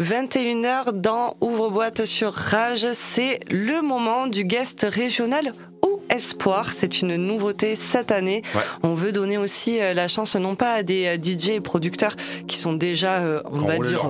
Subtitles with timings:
[0.00, 5.52] 21h dans Ouvre-boîte sur Rage, c'est le moment du guest régional
[6.10, 6.72] Espoir.
[6.76, 8.42] C'est une nouveauté cette année.
[8.82, 12.16] On veut donner aussi euh, la chance non pas à des euh, DJ et producteurs
[12.46, 14.04] qui sont déjà, euh, on va dire,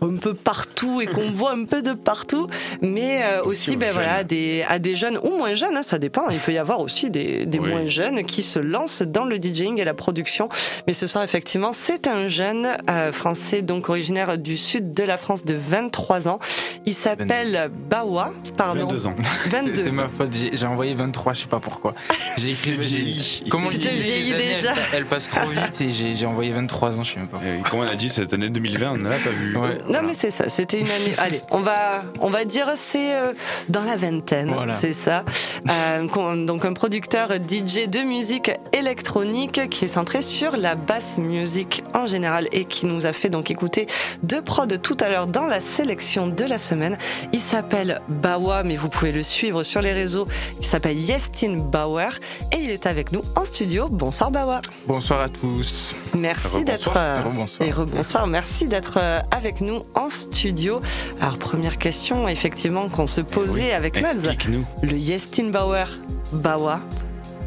[0.00, 2.48] un peu partout et qu'on voit un peu de partout,
[2.82, 6.28] mais aussi, ben voilà, des, à des jeunes ou moins jeunes, hein, ça dépend.
[6.30, 9.80] Il peut y avoir aussi des, des moins jeunes qui se lancent dans le DJing
[9.80, 10.48] et la production.
[10.86, 12.68] Mais ce soir, effectivement, c'est un jeune
[13.12, 16.38] français, donc originaire du sud de la France de 23 ans.
[16.86, 18.86] Il s'appelle Bawa, pardon.
[18.86, 19.14] 22 ans.
[19.50, 19.74] 22.
[19.74, 21.94] C'est ma faute, j'ai envoyé 23 je sais pas pourquoi.
[22.38, 23.44] J'ai écrit.
[23.48, 27.12] Comment tu te vieillis déjà elle, passe trop vite et j'ai envoyé 23 ans, je
[27.12, 27.38] sais même pas.
[27.38, 29.54] Et comment on a dit cette année 2020, on n'a pas vu.
[29.54, 31.14] non, mais c'est ça, c'était une année.
[31.18, 33.32] Allez, on va, on va dire c'est euh,
[33.68, 35.24] dans la vingtaine, c'est ça.
[35.68, 41.84] Euh, donc un producteur DJ de musique électronique qui est centré sur la basse musique
[41.94, 43.86] en général et qui nous a fait donc écouter
[44.22, 46.96] deux prods tout à l'heure dans la sélection de la semaine.
[47.32, 50.26] Il s'appelle Bawa, mais vous pouvez le suivre sur les réseaux.
[50.58, 51.27] Il s'appelle Yes
[51.70, 52.08] Bauer
[52.52, 53.88] et il est avec nous en studio.
[53.88, 54.60] Bonsoir Bauer.
[54.86, 55.94] Bonsoir à tous.
[56.14, 57.20] Merci d'être euh,
[57.60, 58.26] et rebonsoir.
[58.26, 60.80] Merci d'être euh, avec nous en studio.
[61.20, 64.34] Alors première question effectivement qu'on se posait avec Mads.
[64.82, 65.86] Le Yestin Bauer.
[66.32, 66.78] Bauer.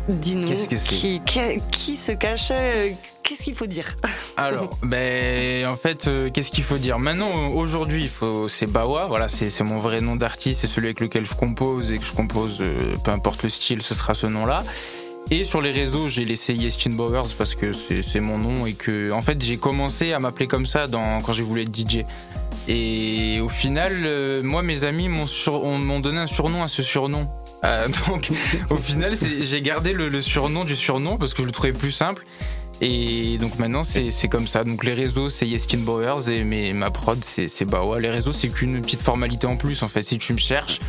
[0.10, 1.22] Dis-nous qui,
[1.72, 2.90] qui, se cache euh,
[3.32, 3.96] Qu'est-ce qu'il faut dire?
[4.36, 7.00] Alors, ben, en fait, euh, qu'est-ce qu'il faut dire?
[7.00, 8.12] Maintenant, aujourd'hui,
[8.50, 11.98] c'est Bawa, voilà, c'est mon vrai nom d'artiste, c'est celui avec lequel je compose et
[11.98, 14.60] que je compose, euh, peu importe le style, ce sera ce nom-là.
[15.30, 19.14] Et sur les réseaux, j'ai laissé Yestin Bowers parce que c'est mon nom et que,
[19.14, 22.04] en fait, j'ai commencé à m'appeler comme ça quand j'ai voulu être DJ.
[22.68, 27.30] Et au final, euh, moi, mes amis m'ont donné un surnom à ce surnom.
[28.10, 28.30] donc,
[28.72, 31.94] au final, j'ai gardé le, le surnom du surnom parce que je le trouvais plus
[31.94, 32.26] simple.
[32.80, 34.64] Et donc maintenant, c'est comme ça.
[34.64, 38.00] Donc les réseaux, c'est Yeskin Bowers et mes, ma prod, c'est Bawa.
[38.00, 40.80] Les réseaux, c'est qu'une petite formalité en plus, en fait, si tu me cherches.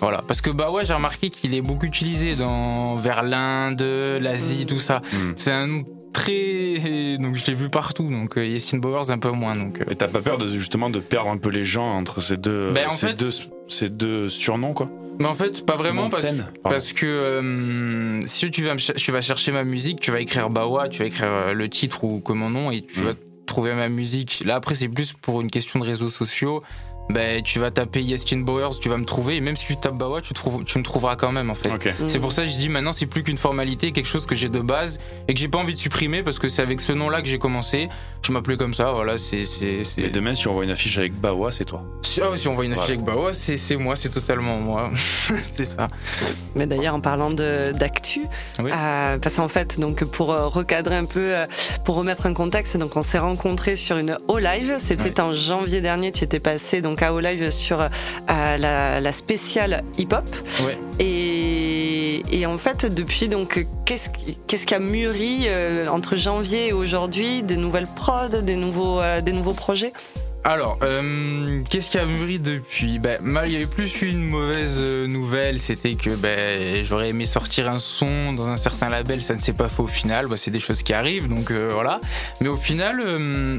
[0.00, 4.78] Voilà, parce que Bawa, j'ai remarqué qu'il est beaucoup utilisé dans, vers l'Inde, l'Asie, tout
[4.78, 5.02] ça.
[5.12, 5.32] Mm.
[5.36, 9.30] C'est un nom très donc je l'ai vu partout donc euh, Yestin Bowers un peu
[9.30, 9.84] moins donc euh.
[9.90, 12.72] et t'as pas peur de justement de perdre un peu les gens entre ces deux
[12.72, 13.30] ben, ces, deux
[13.68, 14.90] ces deux surnoms quoi?
[15.20, 16.26] Mais en fait, pas vraiment parce,
[16.62, 20.88] parce que euh, si tu vas, tu vas chercher ma musique, tu vas écrire Bawa,
[20.88, 23.04] tu vas écrire euh, le titre ou mon nom et tu mm.
[23.04, 23.12] vas
[23.46, 24.42] trouver ma musique.
[24.46, 26.62] Là après, c'est plus pour une question de réseaux sociaux
[27.12, 29.96] ben, tu vas taper Yeskin Bowers, tu vas me trouver, et même si tu tapes
[29.96, 31.70] Bawa, tu, trouves, tu me trouveras quand même en fait.
[32.06, 34.48] C'est pour ça que je dis maintenant c'est plus qu'une formalité, quelque chose que j'ai
[34.48, 34.98] de base
[35.28, 37.38] et que j'ai pas envie de supprimer parce que c'est avec ce nom-là que j'ai
[37.38, 37.88] commencé.
[38.22, 39.16] Je m'appelais comme ça, voilà.
[39.16, 39.44] c'est
[39.98, 41.82] Et demain, si on voit une affiche avec Bawa, c'est toi.
[42.22, 44.90] Ah, si on voit une affiche avec Bawa, c'est moi, c'est totalement moi.
[45.50, 45.88] c'est ça.
[46.54, 48.20] Mais d'ailleurs, en parlant d'actu,
[48.60, 51.46] euh, parce qu'en fait, donc pour euh, recadrer un peu, euh,
[51.84, 56.12] pour remettre un contexte, donc on s'est rencontrés sur une O-Live, c'était en janvier dernier,
[56.12, 57.88] tu étais passé donc au live sur euh,
[58.56, 60.28] la, spéciale hip-hop.
[60.98, 67.56] Et, en fait, depuis, donc, qu'est-ce qui a mûri euh, entre janvier et aujourd'hui Des
[67.56, 69.92] nouvelles prods, des nouveaux, euh, des nouveaux projets?
[70.42, 72.98] Alors, euh, qu'est-ce qui a mûri depuis?
[72.98, 77.26] Ben, mal, il y avait plus une mauvaise euh, nouvelle, c'était que ben, j'aurais aimé
[77.26, 80.28] sortir un son dans un certain label, ça ne s'est pas fait au final.
[80.28, 82.00] Ben, c'est des choses qui arrivent, donc euh, voilà.
[82.40, 83.00] Mais au final,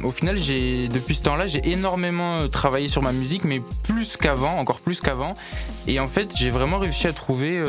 [0.03, 4.57] au final, j'ai depuis ce temps-là, j'ai énormément travaillé sur ma musique, mais plus qu'avant,
[4.57, 5.35] encore plus qu'avant.
[5.87, 7.63] Et en fait, j'ai vraiment réussi à trouver.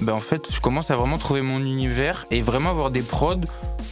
[0.00, 3.40] ben, en fait, je commence à vraiment trouver mon univers et vraiment avoir des prods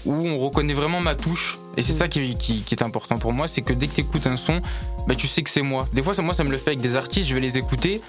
[0.07, 1.59] où on reconnaît vraiment ma touche.
[1.77, 2.37] Et c'est ça qui,
[2.71, 4.61] est important pour moi, c'est que dès que tu écoutes un son,
[5.07, 5.87] bah, tu sais que c'est moi.
[5.93, 8.01] Des fois, moi, ça me le fait avec des artistes, je vais les écouter,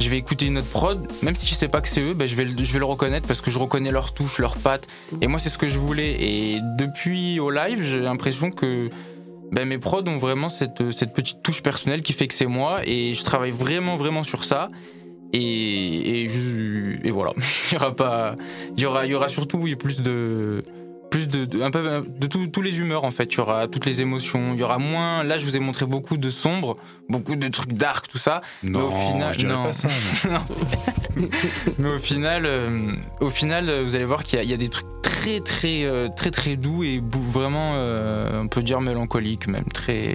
[0.00, 2.24] je vais écouter une autre prod, même si je sais pas que c'est eux, bah,
[2.24, 4.86] je, vais, je vais le reconnaître parce que je reconnais leur touche, leurs pattes.
[5.20, 6.16] Et moi, c'est ce que je voulais.
[6.20, 8.88] Et depuis au live, j'ai l'impression que
[9.52, 12.80] bah, mes prods ont vraiment cette, cette petite touche personnelle qui fait que c'est moi.
[12.86, 14.70] Et je travaille vraiment, vraiment sur ça.
[15.32, 17.32] Et, et, voilà.
[17.70, 18.36] il y aura pas,
[18.76, 20.62] il y aura, il y aura surtout plus de,
[21.10, 23.32] plus de, un peu de tous les humeurs en fait.
[23.34, 24.54] Il y aura toutes les émotions.
[24.54, 25.22] Il y aura moins.
[25.22, 26.76] Là, je vous ai montré beaucoup de sombre,
[27.08, 28.40] beaucoup de trucs dark, tout ça.
[28.62, 29.64] Non, mais au final, non.
[29.64, 29.88] Pas ça,
[31.78, 35.40] mais au final, euh, au final, vous allez voir qu'il y, a des trucs très,
[35.40, 40.14] très, euh, très, très, doux et vraiment, euh, on peut dire mélancoliques, même très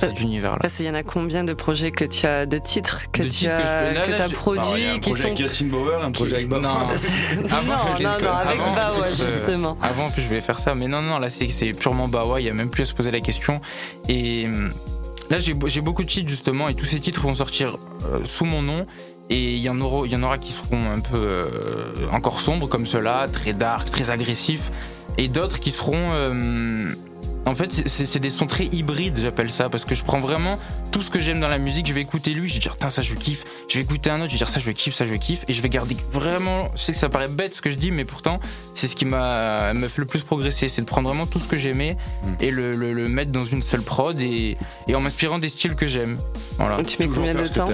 [0.00, 0.58] dans cet univers-là.
[0.60, 3.46] Parce qu'il y en a combien de projets que tu as, de titres que tu
[3.46, 6.60] as, as produits un projet avec Yacine Bauer, un projet avec Bauer.
[6.60, 9.78] Non, non, non, avec Bawa justement.
[9.82, 12.40] Avant, plus je vais faire ça, mais non, non, là c'est purement Bawa.
[12.40, 13.60] Il y a même plus à se poser la question.
[14.08, 14.70] Et hum,
[15.30, 18.62] là, j'ai beaucoup de titres justement, et tous ces titres vont sortir euh, sous mon
[18.62, 18.86] nom.
[19.28, 21.50] Et il y, en aura, il y en aura qui seront un peu euh,
[22.12, 24.70] encore sombres comme ceux-là, très dark, très agressifs,
[25.18, 26.88] et d'autres qui seront euh,
[27.46, 30.58] en fait, c'est des sons très hybrides, j'appelle ça, parce que je prends vraiment
[30.90, 33.02] tout ce que j'aime dans la musique, je vais écouter lui, je vais dire, ça
[33.02, 35.14] je kiffe, je vais écouter un autre, je vais dire, ça je kiffe, ça je
[35.14, 37.76] kiffe, et je vais garder vraiment, je sais que ça paraît bête ce que je
[37.76, 38.40] dis, mais pourtant,
[38.74, 41.56] c'est ce qui m'a fait le plus progresser, c'est de prendre vraiment tout ce que
[41.56, 42.28] j'aimais mm.
[42.40, 44.56] et le, le, mettre dans une seule prod et,
[44.88, 46.16] et en m'inspirant des styles que j'aime.
[46.58, 46.82] Voilà.
[46.82, 47.68] Tu mets combien de temps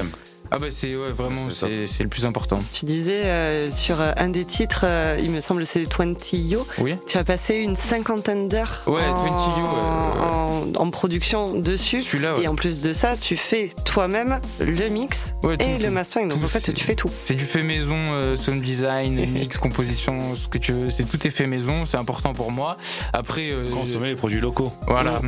[0.54, 2.62] ah bah c'est ouais, vraiment c'est le plus important.
[2.74, 6.66] Tu disais euh, sur euh, un des titres, euh, il me semble c'est 20 Yo.
[6.76, 6.94] Oui.
[7.08, 12.04] Tu as passé une cinquantaine d'heures ouais, en, en, production dessus.
[12.42, 16.28] Et en plus de ça, tu fais toi-même le mix et le mastering.
[16.28, 17.08] Donc en fait, tu fais tout.
[17.24, 18.04] C'est du fait maison,
[18.36, 20.90] sound design, mix, composition, ce que tu veux.
[20.90, 21.86] C'est tout est fait maison.
[21.86, 22.76] C'est important pour moi.
[23.14, 24.70] Après consommer les produits locaux.
[24.86, 25.22] Voilà.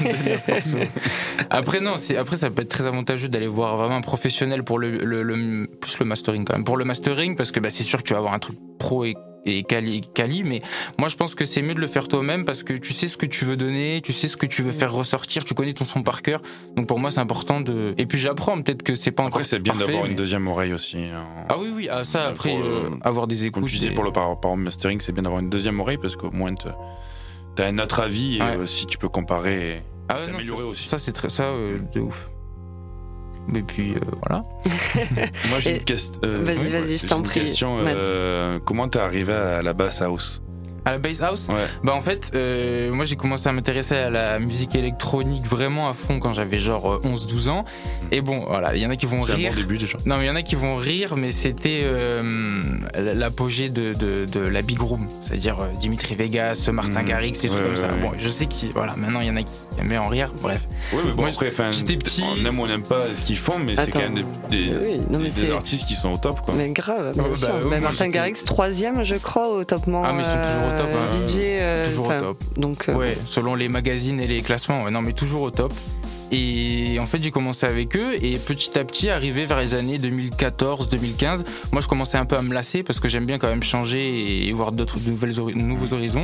[1.50, 4.90] après non, après ça peut être très avantageux d'aller voir vraiment un professionnel pour le,
[4.90, 6.64] le, plus le mastering quand même.
[6.64, 9.04] Pour le mastering, parce que bah, c'est sûr que tu vas avoir un truc pro
[9.04, 9.14] et
[9.46, 10.62] et quali, quali, mais
[10.98, 13.16] moi je pense que c'est mieux de le faire toi-même parce que tu sais ce
[13.16, 15.84] que tu veux donner, tu sais ce que tu veux faire ressortir, tu connais ton
[15.84, 16.40] son par cœur.
[16.76, 17.94] Donc pour moi c'est important de.
[17.98, 19.40] Et puis j'apprends, peut-être que c'est pas encore.
[19.40, 20.98] Après c'est bien d'avoir une deuxième oreille aussi.
[20.98, 21.24] Hein.
[21.48, 23.62] Ah oui oui, ah, ça après euh, avoir des écoutes.
[23.62, 26.16] Comme tu disais pour le par, par mastering, c'est bien d'avoir une deuxième oreille parce
[26.16, 29.70] qu'au moins t'as un autre avis et euh, si tu peux comparer.
[29.70, 30.88] Et ah t'améliorer aussi.
[30.88, 32.30] Ça c'est très ça euh, de ouf.
[33.54, 34.42] Et puis euh, voilà.
[35.48, 36.20] Moi j'ai une, question.
[36.24, 37.52] Euh, vas-y, vas-y, je t'en prie.
[37.62, 40.42] Euh, comment t'es arrivé à la bass house?
[40.84, 41.48] À la bass house
[41.84, 45.94] Bah en fait, euh, moi j'ai commencé à m'intéresser à la musique électronique vraiment à
[45.94, 47.64] fond quand j'avais genre 11-12 euh, ans.
[48.12, 49.50] Et bon, voilà, il y en a qui vont rire.
[49.52, 49.98] Un bon début déjà.
[50.06, 52.60] Non, mais il y en a qui vont rire, mais c'était euh,
[52.96, 57.06] l'apogée de, de, de, la big room, c'est-à-dire Dimitri Vegas, Martin mmh.
[57.06, 57.88] Garrix, des trucs comme ça.
[58.02, 60.30] Bon, je sais que voilà, maintenant il y en a qui aiment en rire.
[60.42, 60.60] Bref.
[60.92, 62.24] Oui, mais bon après, j'étais petit.
[62.24, 64.14] On aime ou on n'aime pas ce qu'ils font, mais c'est quand même
[64.48, 64.70] des,
[65.28, 66.54] des, artistes qui sont au top, quoi.
[66.56, 67.48] Mais grave, bien sûr.
[67.68, 70.88] Bah, Martin Garrix, troisième, je crois, au top Ah, mais ils sont toujours au top.
[70.92, 71.26] Hein.
[71.26, 71.36] DJ.
[71.42, 72.38] Euh, toujours au top.
[72.56, 74.90] Donc, euh, ouais, selon les magazines et les classements.
[74.90, 75.72] non, mais toujours au top.
[76.32, 79.98] Et en fait, j'ai commencé avec eux et petit à petit, arrivé vers les années
[79.98, 83.64] 2014-2015, moi je commençais un peu à me lasser parce que j'aime bien quand même
[83.64, 84.98] changer et voir d'autres
[85.56, 86.22] nouveaux horizons.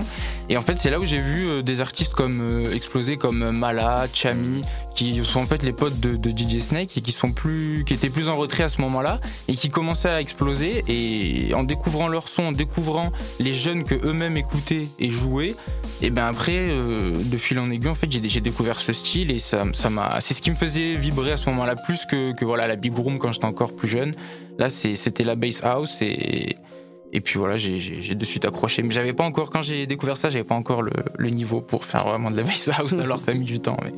[0.48, 4.06] Et en fait, c'est là où j'ai vu euh, des artistes comme exploser comme Mala,
[4.14, 4.62] Chami,
[4.96, 8.10] qui sont en fait les potes de, DJ Snake et qui sont plus, qui étaient
[8.10, 10.82] plus en retrait à ce moment-là et qui commençaient à exploser.
[10.88, 15.54] Et en découvrant leur son, en découvrant les jeunes que eux-mêmes écoutaient et jouaient,
[16.02, 19.38] et ben après, euh, de fil en aiguille, en fait, j'ai découvert ce style et
[19.38, 22.44] ça, ça m'a, c'est ce qui me faisait vibrer à ce moment-là plus que, que
[22.44, 24.14] voilà la big room quand j'étais encore plus jeune.
[24.58, 26.56] Là, c'était la bass house et
[27.12, 28.82] et puis voilà, j'ai de suite accroché.
[28.82, 31.84] Mais j'avais pas encore, quand j'ai découvert ça, j'avais pas encore le, le, niveau pour
[31.84, 32.92] faire vraiment de la bass house.
[33.00, 33.76] Alors ça a mis du temps.
[33.82, 33.92] Mais...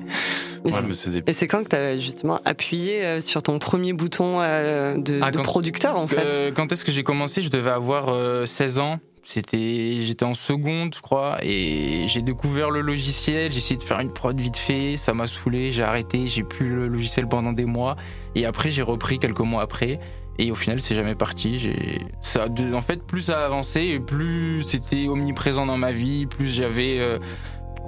[1.27, 5.21] Et c'est quand que tu as justement appuyé euh, sur ton premier bouton euh, de,
[5.23, 6.19] ah, producteur en fait?
[6.19, 7.43] Euh, Quand est-ce que j'ai commencé?
[7.43, 8.99] Je devais avoir 16 ans.
[9.25, 13.53] C'était, j'étais en seconde, je crois, et j'ai découvert le logiciel.
[13.53, 16.75] J'ai essayé de faire une prod vite fait, ça m'a saoulé, j'ai arrêté, j'ai plus
[16.75, 17.97] le logiciel pendant des mois,
[18.35, 19.99] et après j'ai repris quelques mois après.
[20.39, 21.59] Et au final, c'est jamais parti.
[21.59, 26.99] J'ai ça, en fait, plus ça avançait, plus c'était omniprésent dans ma vie, plus j'avais
[27.01, 27.19] euh,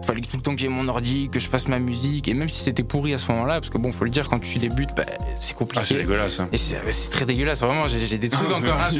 [0.02, 2.48] fallait tout le temps que j'ai mon ordi, que je fasse ma musique, et même
[2.48, 4.90] si c'était pourri à ce moment-là, parce que bon, faut le dire, quand tu débutes,
[4.96, 5.04] bah,
[5.36, 5.80] c'est compliqué.
[5.82, 6.40] Ah, c'est dégueulasse.
[6.40, 6.48] Hein.
[6.52, 8.90] Et c'est très dégueulasse, vraiment, j'ai des trucs encore là,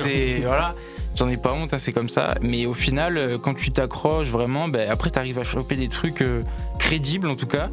[0.44, 0.75] voilà,
[1.16, 2.34] j'en ai pas honte, hein, c'est comme ça.
[2.40, 6.22] Mais au final, euh, quand tu t'accroches vraiment, bah, après, t'arrives à choper des trucs
[6.22, 6.42] euh,
[6.78, 7.69] crédibles en tout cas.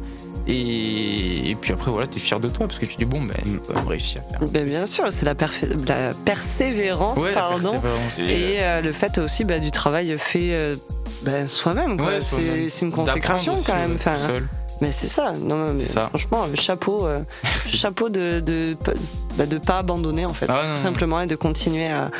[0.50, 3.72] Et, puis après, voilà, t'es fier de toi parce que tu dis, bon, ben, on
[3.74, 4.48] va réussir à faire.
[4.48, 5.34] Ben, bien sûr, c'est la,
[5.86, 7.74] la, persévérance, pardon.
[8.18, 10.74] et euh, le fait aussi bah, du travail fait euh,
[11.22, 12.00] ben, soi-même.
[12.20, 13.96] c'est une consécration quand même.
[13.96, 14.14] Enfin,
[14.80, 17.20] mais c'est ça, non, mais franchement, chapeau, euh,
[17.68, 18.76] chapeau de de,
[19.36, 22.10] bah, de pas abandonner en fait, ah, tout simplement, et de continuer à,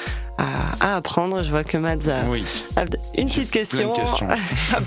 [0.81, 1.43] à, apprendre.
[1.45, 2.85] Je vois que Mads a,
[3.17, 4.27] une petite question, plein de questions.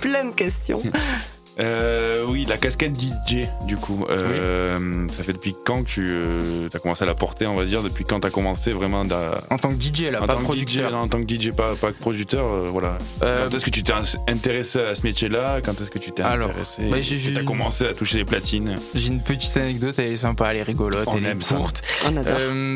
[0.01, 0.81] plein de questions.
[1.61, 4.05] Euh, oui, la casquette DJ, du coup.
[4.09, 7.65] Euh, Ça fait depuis quand que tu euh, as commencé à la porter, on va
[7.65, 9.01] dire Depuis quand tu as commencé vraiment
[9.49, 10.93] En tant que DJ, là, en pas producteur.
[10.95, 12.97] en tant que DJ, pas, pas producteur, euh, voilà.
[13.21, 13.93] Euh, quand est-ce que tu t'es
[14.27, 15.59] intéressé à ce métier-là?
[15.63, 16.83] Quand est-ce que tu t'es intéressé?
[16.89, 18.75] bah, Tu as commencé à toucher les platines?
[18.95, 21.83] J'ai une petite anecdote, elle est sympa, elle est rigolote, elle est courte.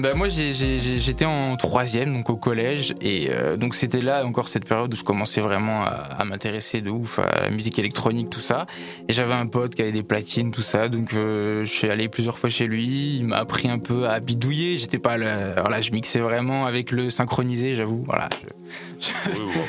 [0.01, 4.93] bah, moi, j'étais en troisième, donc au collège, et donc c'était là encore cette période
[4.93, 8.67] où je commençais vraiment à, à m'intéresser de ouf à la musique électronique, tout ça.
[9.07, 10.89] Et j'avais un pote qui avait des platines, tout ça.
[10.89, 13.17] Donc euh, je suis allé plusieurs fois chez lui.
[13.17, 14.77] Il m'a appris un peu à bidouiller.
[14.77, 15.27] J'étais pas le,
[15.59, 18.03] voilà, je mixais vraiment avec le synchronisé, j'avoue.
[18.05, 18.29] Voilà.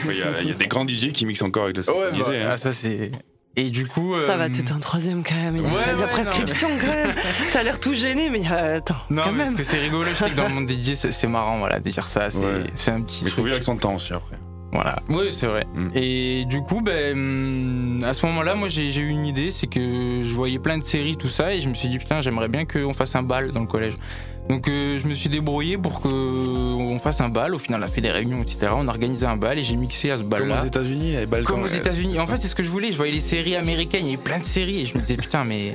[0.09, 2.31] il y, a des grands DJ qui mixent encore avec le synchronisé.
[2.31, 2.57] Ouais, hein.
[2.57, 3.11] ça c'est.
[3.59, 4.15] Et du coup.
[4.21, 5.57] Ça va, tout en troisième quand même.
[5.57, 7.17] Il y a, la prescription quand même.
[7.51, 8.97] Ça a l'air tout gêné, mais attends.
[9.09, 10.05] Non, quand parce que c'est rigolo.
[10.05, 12.29] Je sais que dans le monde DJ, c'est marrant, voilà, de dire ça.
[12.75, 13.25] C'est un petit.
[13.25, 14.37] Mais il faut vivre avec son temps aussi après.
[14.77, 14.97] Voilà.
[15.09, 15.67] Oui, c'est vrai.
[15.75, 15.89] Mm.
[15.95, 20.33] Et du coup, ben, à ce moment-là, moi, j'ai eu une idée, c'est que je
[20.33, 22.93] voyais plein de séries, tout ça, et je me suis dit, putain, j'aimerais bien qu'on
[22.93, 23.95] fasse un bal dans le collège.
[24.51, 27.55] Donc euh, je me suis débrouillé pour qu'on fasse un bal.
[27.55, 28.69] Au final, on a fait des réunions, etc.
[28.77, 30.57] On a organisé un bal et j'ai mixé à ce bal-là.
[30.57, 32.21] Comme aux États-Unis, Comme aux États-Unis.
[32.21, 32.93] En fait, c'est ce que je voulais.
[32.93, 35.17] Je voyais les séries américaines, il y avait plein de séries et je me disais
[35.17, 35.75] putain, mais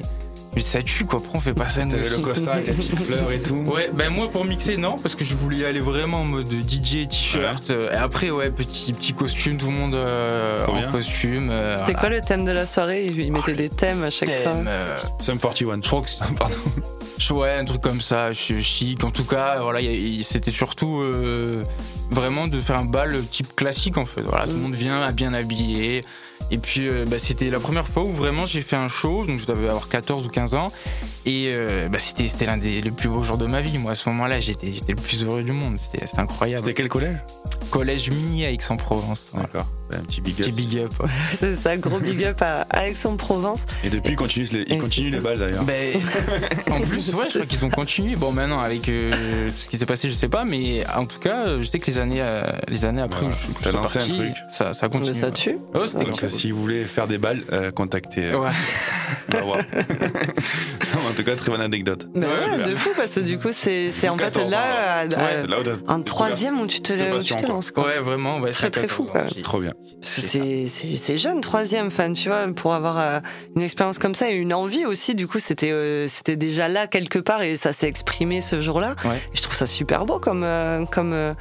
[0.55, 2.99] mais ça tue quoi, pourquoi on fait pas ça nous le costard avec la petite
[3.01, 3.63] fleur et tout.
[3.67, 6.51] Ouais, ben moi pour mixer non, parce que je voulais y aller vraiment en mode
[6.51, 7.69] DJ, t-shirt.
[7.69, 11.49] Et après ouais, petit petit costume, tout le monde euh, en costume.
[11.49, 13.05] Euh, C'était quoi le thème de la soirée?
[13.05, 14.55] Ils mettaient des thèmes à chaque fois.
[14.55, 14.99] Euh...
[15.19, 15.81] Sum 41.
[15.81, 16.55] Je crois que pardon.
[17.29, 19.03] Ouais, un truc comme ça, chic.
[19.03, 19.79] En tout cas, voilà,
[20.23, 21.61] c'était surtout euh,
[22.09, 24.21] vraiment de faire un bal type classique en fait.
[24.21, 26.03] Voilà, tout le monde vient bien habillé.
[26.51, 29.39] Et puis euh, bah, c'était la première fois où vraiment j'ai fait un show, donc
[29.39, 30.67] je devais avoir 14 ou 15 ans.
[31.25, 33.77] Et euh, bah, c'était l'un des plus beaux jours de ma vie.
[33.77, 35.77] Moi à ce moment-là, j'étais le plus heureux du monde.
[35.77, 36.63] C'était incroyable.
[36.63, 37.17] C'était quel collège?
[37.69, 39.31] Collège Mini à Aix-en-Provence.
[39.33, 39.65] D'accord.
[39.93, 40.39] Un petit big up.
[40.39, 40.91] Petit big up.
[41.39, 43.65] C'est ça, gros big up à, Aix-en-Provence.
[43.83, 45.63] Et depuis, ils continuent les, continuent les balles d'ailleurs.
[45.63, 45.99] Ben,
[46.69, 48.15] en plus, ouais, je crois qu'ils ont continué.
[48.15, 51.59] Bon, maintenant, avec euh, ce qui s'est passé, je sais pas, mais en tout cas,
[51.59, 52.23] je sais que les années,
[52.67, 54.33] les années après, je, suis parti, un truc.
[54.51, 55.13] Ça, ça continue.
[55.13, 55.57] Ça tue.
[55.73, 55.83] Oh,
[56.41, 58.31] si vous voulez faire des balles, euh, contactez.
[58.31, 58.49] Euh, ouais.
[61.07, 62.07] en tout cas, très bonne anecdote.
[62.15, 65.05] Bah ouais, de fou parce que du coup, c'est en fait là,
[65.87, 67.69] un troisième où tu te, tu te lances.
[67.69, 67.85] Quoi.
[67.85, 68.39] Ouais, vraiment.
[68.39, 69.03] Ouais, très très fou.
[69.03, 69.25] Quoi.
[69.43, 69.73] Trop bien.
[70.01, 73.19] Parce que c'est jeune, troisième fan, tu vois, pour avoir euh,
[73.55, 75.13] une expérience comme ça et une envie aussi.
[75.13, 78.95] Du coup, c'était c'était déjà là quelque part et ça s'est exprimé ce jour-là.
[79.33, 80.47] Je trouve ça super beau comme
[80.91, 81.35] comme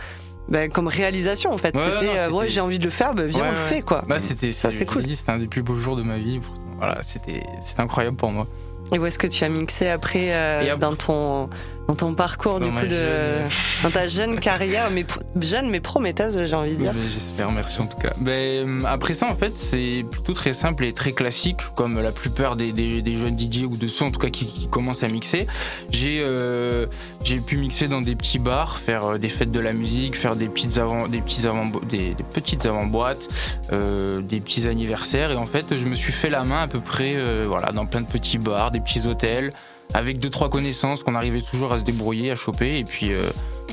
[0.51, 1.75] bah, comme réalisation en fait.
[1.77, 4.05] c'était ouais, j'ai envie de le faire, bah, viens on le fait quoi.
[4.07, 5.09] Bah, c'était ça c'est cool.
[5.09, 6.41] C'était un des plus beaux jours de ma vie.
[6.79, 7.43] Voilà, c'était
[7.79, 8.47] incroyable pour moi.
[8.93, 11.49] Et où est-ce que tu as mixé après, euh, dans ton
[11.89, 13.39] dans ton parcours du coup de
[13.83, 15.05] dans ta jeune carrière mais
[15.41, 16.93] jeune mais prometteuse j'ai envie de dire.
[17.13, 17.51] j'espère.
[17.51, 18.13] Merci en tout cas.
[18.21, 22.57] Ben, après ça en fait c'est plutôt très simple et très classique comme la plupart
[22.57, 25.47] des, des, jeunes DJ ou de ceux en tout cas qui, commencent à mixer.
[25.91, 26.87] J'ai euh,
[27.25, 30.37] j'ai pu mixer dans des petits bars faire euh, des fêtes de la musique faire
[30.37, 33.29] des petites avant des petits avant des, petites avant boîtes
[33.73, 35.33] euh, des petits anniversaires.
[35.33, 38.01] Et en fait je me suis fait la main à peu près voilà dans plein
[38.01, 39.53] de petits bars des petits hôtels
[39.95, 42.79] avec deux trois connaissances qu'on arrivait toujours à se débrouiller, à choper.
[42.79, 43.21] Et puis euh,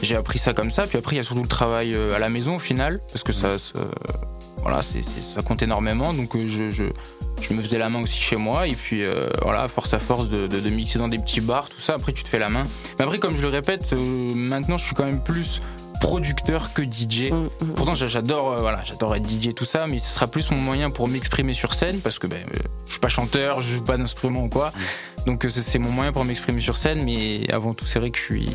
[0.02, 0.88] j'ai appris ça comme ça.
[0.88, 3.24] Puis après il y a surtout le travail euh, à la maison au final, parce
[3.24, 3.58] que ça,
[4.62, 5.04] voilà, c'est,
[5.36, 6.14] ça compte énormément.
[6.14, 6.84] Donc euh, je, je,
[7.42, 8.68] je, me faisais la main aussi chez moi.
[8.68, 9.04] Et puis
[9.42, 11.96] voilà, force à force de, de, de, mixer dans des petits bars, tout ça.
[11.96, 12.64] Après tu te fais la main.
[13.00, 15.62] Mais après comme je le répète, maintenant je suis quand même plus
[16.00, 17.32] producteur que DJ.
[17.32, 17.50] Mm, mm.
[17.76, 21.08] Pourtant, j'adore, voilà, j'adore être DJ tout ça, mais ce sera plus mon moyen pour
[21.08, 22.46] m'exprimer sur scène parce que ben,
[22.86, 24.72] je suis pas chanteur, je joue pas d'instrument ou quoi.
[25.28, 28.18] Donc euh, c'est mon moyen pour m'exprimer sur scène, mais avant tout, c'est vrai que
[28.18, 28.50] je suis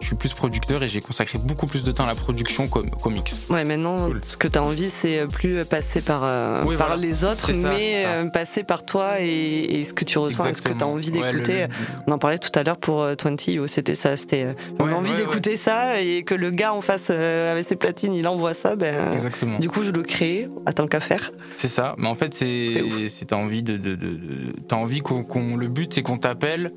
[0.00, 2.82] je suis plus producteur et j'ai consacré beaucoup plus de temps à la production qu'au
[2.82, 3.32] comics.
[3.50, 7.24] Ouais, maintenant, ce que tu as envie, c'est euh, plus passer par, euh, par les
[7.24, 10.86] autres, mais passer par toi et, ce que tu ressens et ce que tu as
[10.86, 11.66] envie d'écouter.
[12.06, 14.16] On en parlait tout à l'heure pour 20 c'était ça.
[14.16, 18.14] C'était on a envie d'écouter ça et que le gars en face avec ses platines,
[18.14, 18.76] il envoie ça.
[18.76, 19.58] Ben, Exactement.
[19.58, 21.32] Du coup, je le crée à tant qu'à faire.
[21.56, 21.94] C'est ça.
[21.98, 24.18] Mais en fait, c'est t'as envie de, de, de,
[24.70, 26.72] as envie qu'on le but, c'est qu'on t'appelle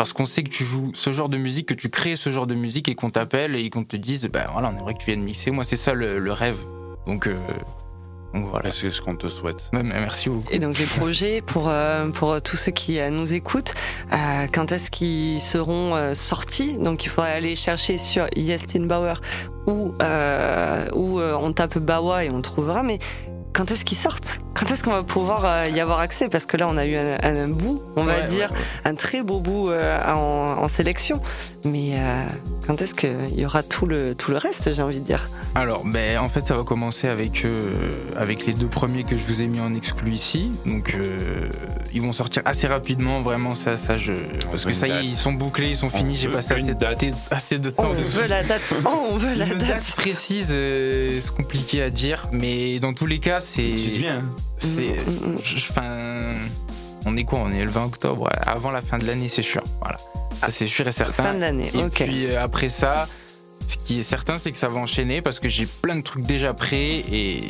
[0.00, 2.46] parce qu'on sait que tu joues ce genre de musique, que tu crées ce genre
[2.46, 5.04] de musique et qu'on t'appelle et qu'on te dise, ben voilà, on aimerait que tu
[5.08, 5.50] viennes mixer.
[5.50, 6.56] Moi, c'est ça le, rêve.
[7.06, 7.34] Donc, euh,
[8.32, 8.72] donc voilà.
[8.72, 9.68] C'est ce qu'on te souhaite.
[9.74, 10.48] merci beaucoup.
[10.50, 13.74] Et donc les projets pour euh, pour tous ceux qui euh, nous écoutent,
[14.54, 16.78] quand est-ce qu'ils seront sortis?
[16.78, 19.20] Donc il faudrait aller chercher sur Yestin Bauer
[19.66, 19.92] ou
[20.94, 22.82] ou on tape Bawa et on trouvera.
[22.82, 23.00] Mais
[23.52, 24.40] quand est-ce qu'ils sortent?
[24.54, 26.28] Quand est-ce qu'on va pouvoir euh, y avoir accès?
[26.28, 28.52] Parce que là, on a eu un, bout, on va dire,
[28.84, 31.20] un très beau bout euh, en, sélection.
[31.64, 32.24] Mais euh,
[32.66, 35.24] quand est-ce qu'il y aura tout le, tout le reste, j'ai envie de dire?
[35.54, 37.46] Alors, ben, en fait, ça va commencer avec,
[38.16, 40.52] avec les deux premiers que je vous ai mis en exclu ici.
[40.66, 40.96] Donc,
[41.92, 44.12] ils vont sortir assez rapidement, vraiment, ça, ça je...
[44.50, 47.04] Parce que ça y est, ils sont bouclés, ils sont finis, j'ai passé assez, date.
[47.30, 47.88] assez de temps.
[47.90, 49.58] On veut la date, oh, on veut la date.
[49.58, 53.70] date précise, c'est compliqué à dire, mais dans tous les cas, c'est.
[53.98, 54.22] bien.
[54.58, 54.96] C'est.
[55.56, 56.34] Enfin.
[57.06, 58.28] On est quoi On est le 20 octobre.
[58.46, 59.62] Avant la fin de l'année, c'est sûr.
[59.80, 59.96] Voilà.
[60.38, 61.24] Ça, c'est sûr et certain.
[61.24, 61.70] Fin de l'année.
[61.74, 63.08] Et puis euh, après ça,
[63.68, 66.24] ce qui est certain, c'est que ça va enchaîner parce que j'ai plein de trucs
[66.24, 67.42] déjà prêts et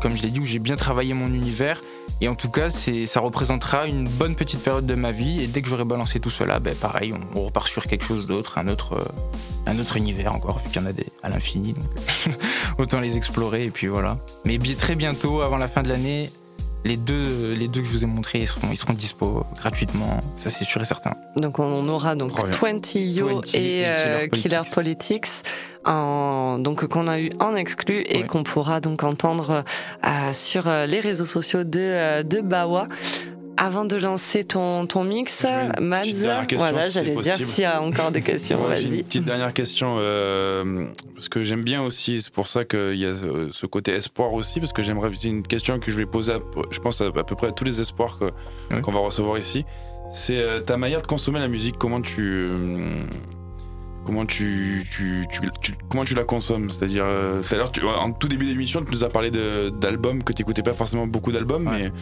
[0.00, 1.80] comme je l'ai dit, où j'ai bien travaillé mon univers.
[2.20, 5.40] Et en tout cas, ça représentera une bonne petite période de ma vie.
[5.42, 8.58] Et dès que j'aurai balancé tout cela, ben pareil, on, repart sur quelque chose d'autre,
[8.58, 11.74] un autre, euh, un autre univers encore, vu qu'il y en a à l'infini.
[12.78, 14.18] Autant les explorer et puis voilà.
[14.44, 16.28] Mais très bientôt, avant la fin de l'année,
[16.88, 20.20] les deux, les deux que je vous ai montrés, ils seront, ils seront dispo gratuitement,
[20.36, 21.12] ça c'est sûr et certain.
[21.36, 23.84] Donc on aura donc 20 Yo et,
[24.32, 25.28] Killer, Politics,
[25.84, 29.64] en, donc qu'on a eu en exclu et qu'on pourra donc entendre
[30.32, 32.88] sur les réseaux sociaux de, de Bawa.
[33.60, 35.44] Avant de lancer ton, ton mix,
[35.80, 36.04] Mads,
[36.52, 38.58] voilà, j'allais dire s'il y a encore des questions.
[38.80, 43.04] Une petite dernière question, euh, parce que j'aime bien aussi, c'est pour ça qu'il y
[43.04, 43.12] a
[43.50, 46.34] ce côté espoir aussi, parce que j'aimerais une question que je vais poser,
[46.70, 48.20] je pense à, peu près à tous les espoirs
[48.82, 49.64] qu'on va recevoir ici.
[50.10, 52.48] C'est euh, ta manière de consommer la musique, comment tu...
[52.50, 53.02] Euh,
[54.04, 55.26] comment tu, tu,
[55.90, 56.70] comment tu la consommes?
[56.70, 57.42] C'est-à-dire, euh,
[57.98, 61.30] en tout début d'émission, tu nous as parlé d'albums que tu n'écoutais pas forcément beaucoup
[61.30, 61.92] d'albums, mais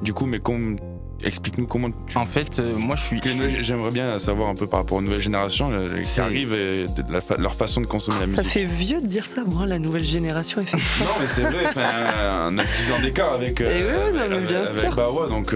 [0.00, 0.76] du coup, mais comme
[1.24, 2.18] Explique-nous comment tu...
[2.18, 3.20] En fait, euh, moi je suis.
[3.62, 6.84] J'aimerais bien savoir un peu par rapport aux nouvelles générations euh, qui arrivent et
[7.38, 8.44] leur façon de consommer la musique.
[8.44, 11.06] Ça fait vieux de dire ça, moi, la nouvelle génération, effectivement.
[11.06, 11.72] non, mais c'est vrai,
[12.48, 13.60] on a 10 ans d'écart avec.
[13.62, 15.28] Euh, oui, non, mais bien avec, sûr.
[15.28, 15.54] donc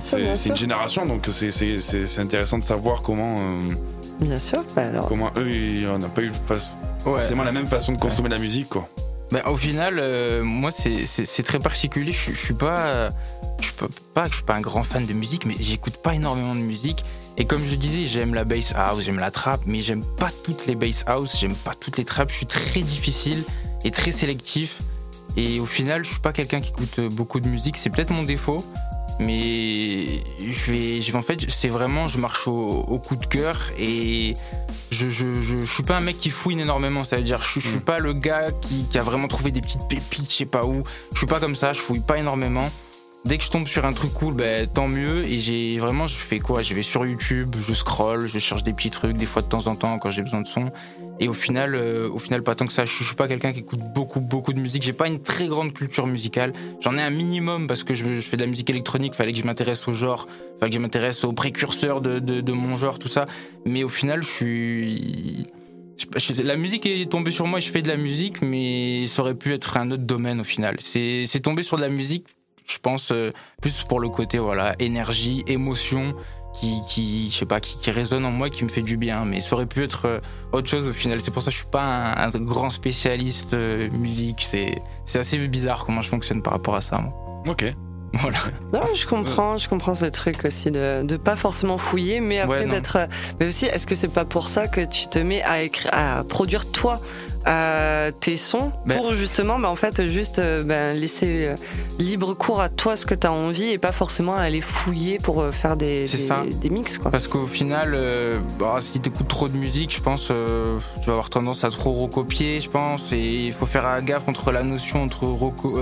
[0.00, 3.36] c'est une génération, donc c'est intéressant de savoir comment.
[4.20, 5.06] bien sûr, bah alors.
[5.06, 6.32] Comment eux, on n'a pas eu
[7.04, 8.88] forcément la même façon de consommer la musique, quoi.
[9.30, 10.00] Bah, au final,
[10.42, 12.12] moi, c'est très particulier.
[12.12, 13.10] Je, je suis pas
[13.62, 16.14] je peux pas que je suis pas un grand fan de musique, mais j'écoute pas
[16.14, 17.04] énormément de musique.
[17.36, 20.66] Et comme je disais, j'aime la bass house, j'aime la trap, mais j'aime pas toutes
[20.66, 22.30] les bass house, j'aime pas toutes les traps.
[22.32, 23.42] Je suis très difficile
[23.84, 24.78] et très sélectif.
[25.36, 27.76] Et au final, je suis pas quelqu'un qui écoute beaucoup de musique.
[27.76, 28.64] C'est peut-être mon défaut,
[29.20, 33.70] mais je vais, je vais en fait, c'est vraiment, je marche au, coup de cœur
[33.78, 34.34] et
[34.90, 37.04] je, je, je, suis pas un mec qui fouine énormément.
[37.04, 37.82] Ça veut dire, je, je suis mm.
[37.82, 40.82] pas le gars qui, qui, a vraiment trouvé des petites pépites, je sais pas où.
[41.12, 42.68] Je suis pas comme ça, je fouille pas énormément
[43.24, 45.24] dès que je tombe sur un truc cool, ben, tant mieux.
[45.24, 46.62] Et j'ai vraiment, je fais quoi?
[46.62, 49.66] Je vais sur YouTube, je scroll, je cherche des petits trucs, des fois de temps
[49.66, 50.70] en temps quand j'ai besoin de son.
[51.22, 52.86] Et au final, euh, au final, pas tant que ça.
[52.86, 54.82] Je, suis pas quelqu'un qui écoute beaucoup, beaucoup de musique.
[54.82, 56.52] J'ai pas une très grande culture musicale.
[56.80, 59.14] J'en ai un minimum parce que je, fais de la musique électronique.
[59.14, 60.26] Fallait que je m'intéresse au genre,
[60.58, 63.26] fallait que je m'intéresse aux précurseurs de, mon genre, tout ça.
[63.66, 65.46] Mais au final, je suis
[66.42, 69.34] la musique est tombée sur moi et je fais de la musique, mais ça aurait
[69.34, 70.76] pu être un autre domaine au final.
[70.80, 72.24] C'est tombé sur de la musique
[72.70, 76.14] je pense euh, plus pour le côté voilà énergie, émotion
[76.52, 79.24] qui, qui je sais pas, qui, résonne en moi, qui me fait du bien.
[79.24, 80.20] Mais ça aurait pu être euh,
[80.52, 81.20] autre chose au final.
[81.20, 84.42] C'est pour ça que je suis pas un, grand spécialiste euh, musique.
[84.48, 86.98] C'est c'est assez bizarre comment je fonctionne par rapport à ça.
[86.98, 87.12] Moi.
[87.48, 87.64] Ok.
[88.12, 88.38] Voilà.
[88.72, 92.66] Non, je comprends, je comprends ce truc aussi de, de pas forcément fouiller, mais après
[92.66, 92.98] d'être.
[93.38, 96.24] Mais aussi, est-ce que c'est pas pour ça que tu te mets à écrire, à
[96.24, 96.98] produire toi
[97.46, 98.98] euh, tes sons ben.
[98.98, 101.54] pour justement bah, en fait juste euh, ben, laisser euh,
[101.98, 105.46] libre cours à toi ce que tu as envie et pas forcément aller fouiller pour
[105.50, 106.06] faire des,
[106.60, 107.10] des, mix quoi.
[107.10, 107.96] Parce qu'au final
[108.58, 111.92] bah, si tu écoutes trop de musique je pense tu vas avoir tendance à trop
[111.92, 115.24] recopier je pense et il faut faire gaffe entre la notion entre,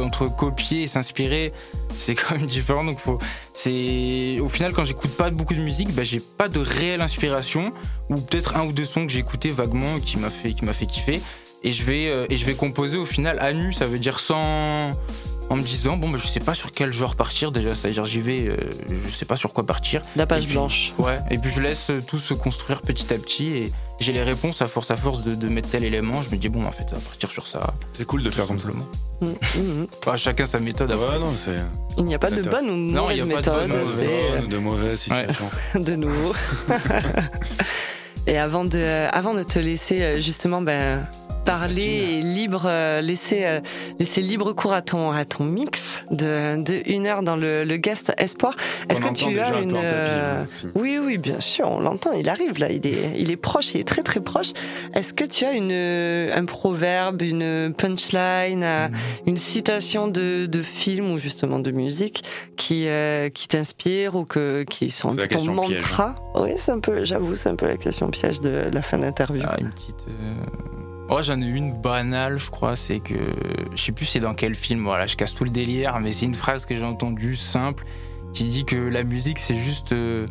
[0.00, 1.52] entre copier et s'inspirer
[1.90, 3.18] c'est quand même différent donc faut
[3.52, 7.72] c'est au final quand j'écoute pas beaucoup de musique bah, j'ai pas de réelle inspiration
[8.10, 10.72] ou peut-être un ou deux sons que j'ai écouté vaguement qui m'a fait qui m'a
[10.72, 11.20] fait kiffer
[11.64, 14.20] et je vais euh, et je vais composer au final à nu ça veut dire
[14.20, 14.90] sans
[15.50, 17.90] en me disant bon bah, je sais pas sur quel genre partir déjà c'est à
[17.90, 18.56] dire j'y vais euh,
[19.06, 20.02] je sais pas sur quoi partir.
[20.14, 20.92] La page blanche.
[20.98, 24.62] ouais et puis je laisse tout se construire petit à petit et j'ai les réponses
[24.62, 26.96] à force à force de, mettre tel élément je me dis bon en fait ça
[26.96, 27.60] va partir sur ça.
[27.94, 28.86] C'est cool de faire simplement.
[29.20, 30.16] Mmh, mmh, mmh.
[30.16, 31.32] chacun sa méthode ouais, non,
[31.96, 35.50] il n'y a pas de bonne ou mauvaise méthode de, de mauvaise situation.
[35.74, 36.34] De nouveau.
[38.28, 41.02] Et avant de avant de te laisser euh, justement ben
[41.48, 43.60] parler et libre, euh, laisser, euh,
[43.98, 47.76] laisser libre cours à ton, à ton mix de, de une heure dans le, le
[47.78, 48.54] guest espoir.
[48.90, 49.72] Est-ce que tu as une.
[49.74, 53.74] Euh, oui, oui, bien sûr, on l'entend, il arrive là, il est, il est proche,
[53.74, 54.48] il est très très proche.
[54.92, 58.90] Est-ce que tu as une, un proverbe, une punchline, mhm.
[59.26, 62.24] une citation de, de film ou justement de musique
[62.58, 62.88] qui,
[63.32, 66.14] qui t'inspire ou que, qui sont un peu ton mantra?
[66.34, 69.44] Oui, c'est un peu, j'avoue, c'est un peu la question piège de la fin d'interview.
[69.48, 70.04] Ah, une petite.
[71.10, 73.14] Oh, j'en ai une banale, je crois, c'est que
[73.74, 76.26] je sais plus c'est dans quel film, voilà, je casse tout le délire, mais c'est
[76.26, 77.84] une phrase que j'ai entendue simple
[78.34, 80.26] qui dit que la musique c'est juste euh,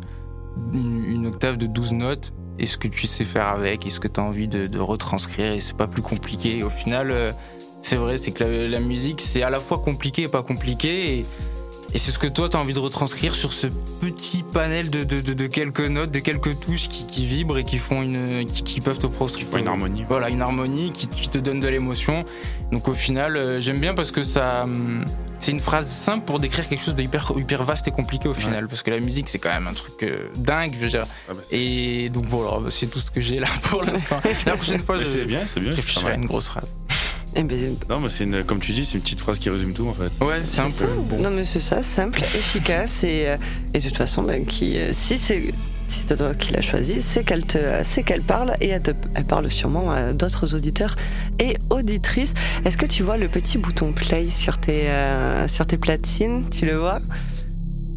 [0.72, 4.06] une, octave de 12 notes et ce que tu sais faire avec et ce que
[4.06, 6.62] tu as envie de, retranscrire et c'est pas plus compliqué.
[6.62, 7.32] au final, euh,
[7.82, 11.18] c'est vrai, c'est que la, la musique c'est à la fois compliqué et pas compliqué
[11.18, 11.24] et
[11.94, 13.66] et c'est ce que toi, tu as envie de retranscrire sur ce
[14.00, 17.78] petit panel de, de, de, quelques notes, de quelques touches qui, qui, vibrent et qui
[17.78, 19.56] font une, qui, peuvent te proscrire.
[19.56, 20.04] une harmonie.
[20.08, 22.26] Voilà, une harmonie qui, qui te donne de l'émotion.
[22.72, 25.02] Donc au final, euh, j'aime bien parce que ça, hum,
[25.38, 28.68] c'est une phrase simple pour décrire quelque chose d'hyper hyper vaste et compliqué au final.
[28.68, 30.74] Parce que la musique, c'est quand même un truc euh, dingue.
[30.74, 31.06] Je veux dire.
[31.28, 34.20] Ah bah et donc voilà, c'est tout ce que j'ai là pour l'instant.
[34.44, 36.68] La prochaine fois, je, bien, bien, je réfléchirai à une grosse phrase.
[37.36, 39.72] Eh ben, non, mais c'est une, comme tu dis, c'est une petite phrase qui résume
[39.72, 40.10] tout en fait.
[40.24, 40.84] Ouais, simple.
[41.08, 41.20] Bon.
[41.20, 43.36] Non, mais c'est ça, simple, efficace et, euh,
[43.74, 45.42] et de toute façon, ben, qui, euh, si c'est
[45.88, 48.90] si c'est toi qui l'as choisi, c'est qu'elle te, c'est qu'elle parle et elle, te,
[49.14, 50.96] elle parle sûrement à d'autres auditeurs
[51.38, 52.34] et auditrices.
[52.66, 56.44] Est-ce que tu vois le petit bouton play sur tes, euh, sur tes platines?
[56.50, 57.00] Tu le vois?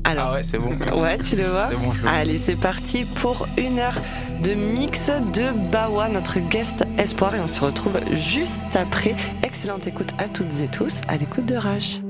[0.03, 0.71] Alors, ah ouais, c'est bon.
[0.99, 4.01] Ouais, tu le vois bon, Allez, c'est parti pour une heure
[4.43, 9.15] de mix de Bawa, notre guest espoir, et on se retrouve juste après.
[9.43, 12.01] Excellente écoute à toutes et tous, à l'écoute de Rage.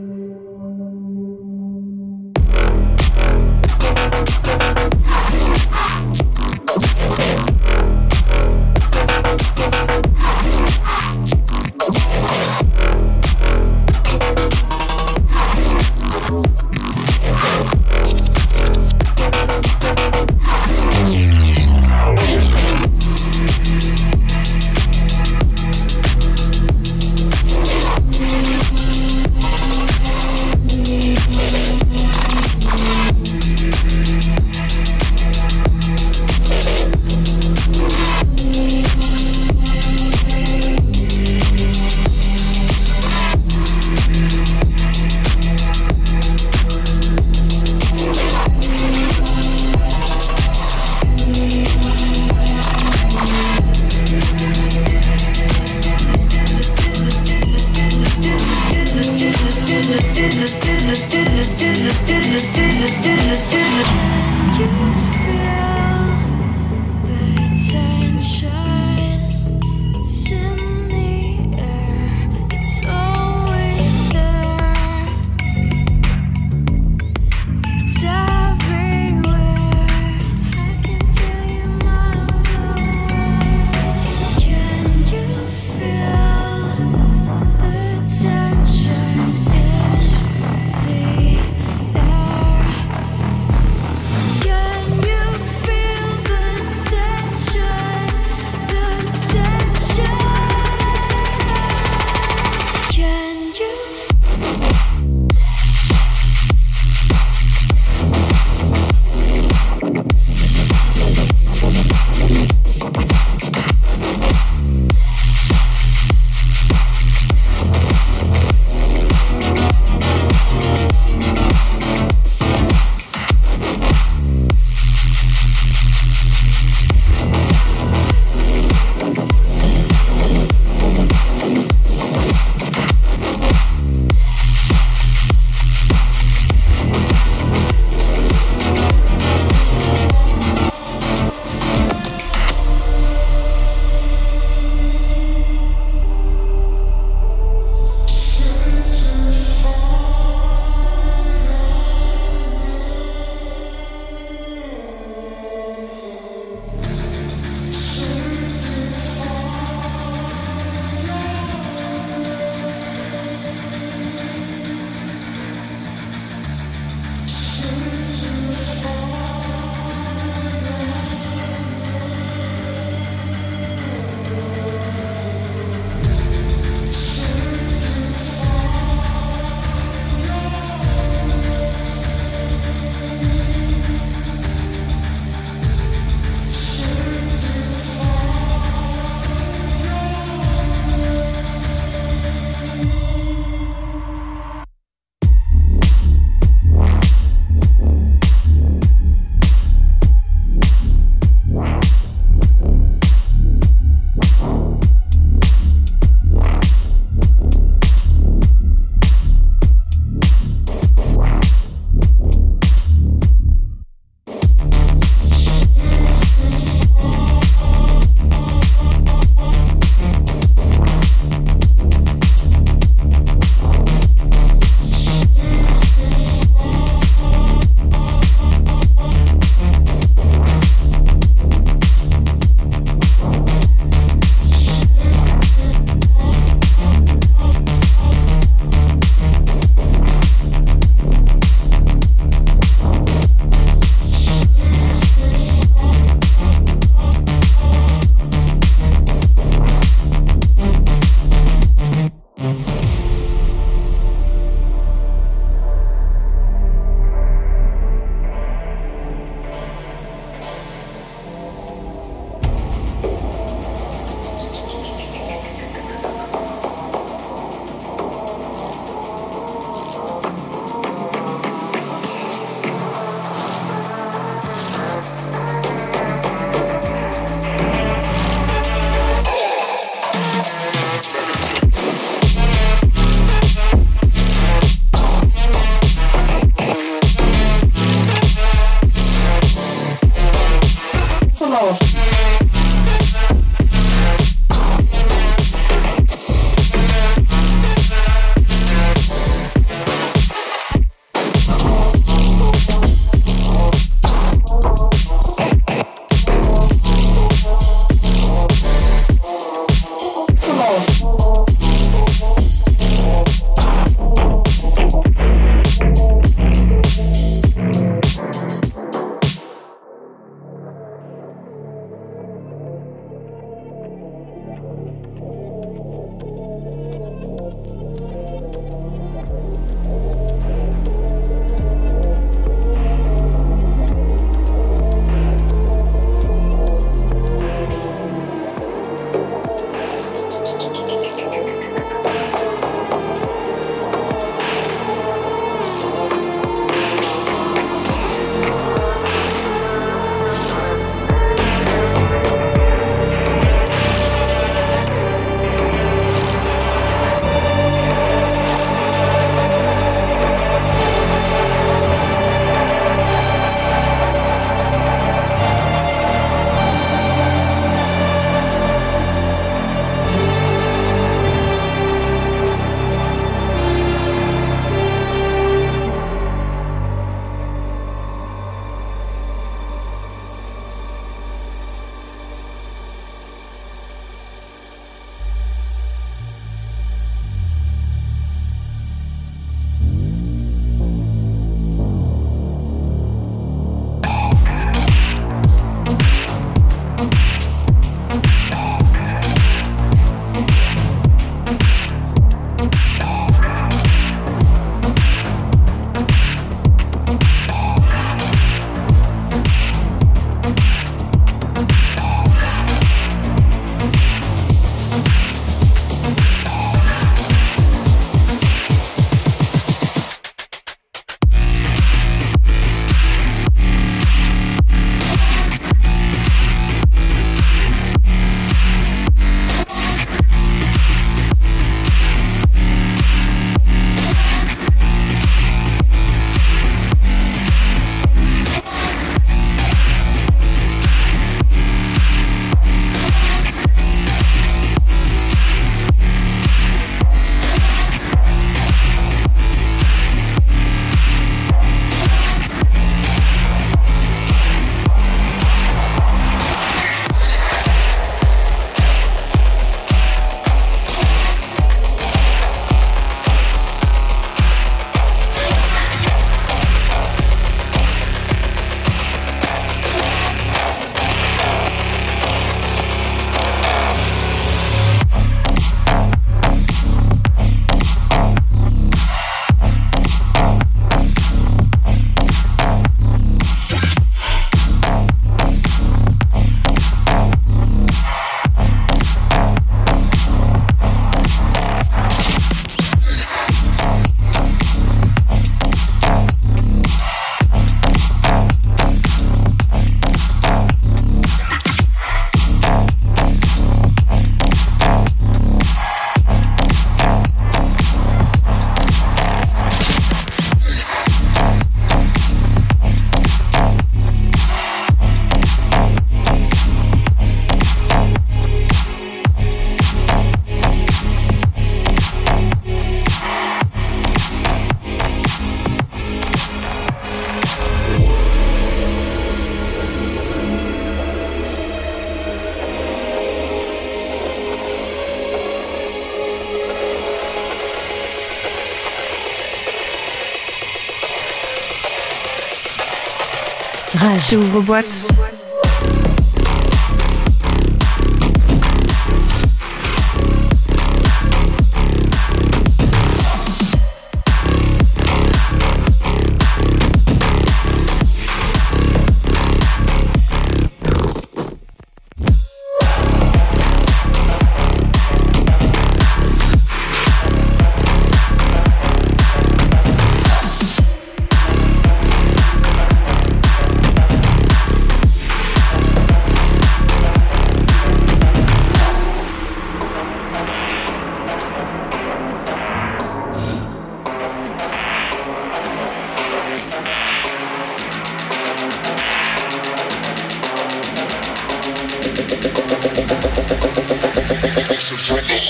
[544.32, 545.01] Rage, ouvre-boîte.